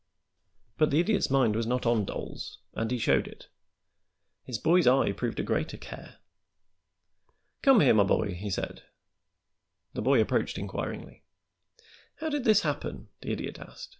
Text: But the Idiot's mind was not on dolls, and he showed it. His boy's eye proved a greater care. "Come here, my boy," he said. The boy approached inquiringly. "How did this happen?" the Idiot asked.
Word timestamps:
But 0.79 0.89
the 0.89 0.99
Idiot's 0.99 1.29
mind 1.29 1.55
was 1.55 1.67
not 1.67 1.85
on 1.85 2.05
dolls, 2.05 2.57
and 2.73 2.89
he 2.89 2.97
showed 2.97 3.27
it. 3.27 3.49
His 4.43 4.57
boy's 4.57 4.87
eye 4.87 5.11
proved 5.11 5.39
a 5.39 5.43
greater 5.43 5.77
care. 5.77 6.15
"Come 7.61 7.81
here, 7.81 7.93
my 7.93 8.01
boy," 8.03 8.33
he 8.33 8.49
said. 8.49 8.81
The 9.93 10.01
boy 10.01 10.19
approached 10.19 10.57
inquiringly. 10.57 11.21
"How 12.15 12.29
did 12.29 12.45
this 12.45 12.61
happen?" 12.61 13.09
the 13.21 13.29
Idiot 13.31 13.59
asked. 13.59 13.89